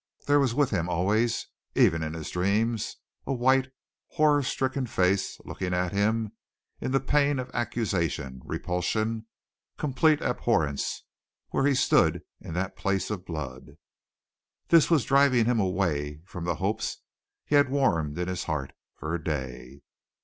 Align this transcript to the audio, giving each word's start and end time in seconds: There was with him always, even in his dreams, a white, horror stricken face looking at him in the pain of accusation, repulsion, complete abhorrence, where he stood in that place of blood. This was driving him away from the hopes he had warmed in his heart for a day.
There 0.25 0.39
was 0.39 0.55
with 0.55 0.71
him 0.71 0.89
always, 0.89 1.45
even 1.75 2.01
in 2.01 2.15
his 2.15 2.31
dreams, 2.31 2.97
a 3.27 3.33
white, 3.33 3.71
horror 4.07 4.41
stricken 4.41 4.87
face 4.87 5.39
looking 5.45 5.75
at 5.75 5.91
him 5.91 6.31
in 6.79 6.89
the 6.89 6.99
pain 6.99 7.37
of 7.37 7.51
accusation, 7.53 8.41
repulsion, 8.43 9.27
complete 9.77 10.19
abhorrence, 10.19 11.03
where 11.49 11.67
he 11.67 11.75
stood 11.75 12.23
in 12.39 12.55
that 12.55 12.75
place 12.75 13.11
of 13.11 13.25
blood. 13.27 13.77
This 14.69 14.89
was 14.89 15.05
driving 15.05 15.45
him 15.45 15.59
away 15.59 16.21
from 16.25 16.45
the 16.45 16.55
hopes 16.55 16.97
he 17.45 17.53
had 17.53 17.69
warmed 17.69 18.17
in 18.17 18.27
his 18.27 18.45
heart 18.45 18.73
for 18.95 19.13
a 19.13 19.23
day. 19.23 19.83